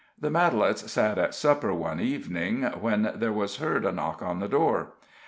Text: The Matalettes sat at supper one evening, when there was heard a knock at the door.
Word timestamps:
The 0.19 0.31
Matalettes 0.31 0.89
sat 0.89 1.19
at 1.19 1.35
supper 1.35 1.71
one 1.75 1.99
evening, 1.99 2.63
when 2.63 3.11
there 3.13 3.31
was 3.31 3.57
heard 3.57 3.85
a 3.85 3.91
knock 3.91 4.23
at 4.23 4.39
the 4.39 4.47
door. 4.49 4.93